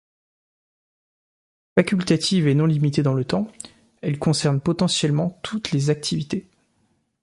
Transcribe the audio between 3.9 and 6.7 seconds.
elle concerne potentiellement toutes les activités.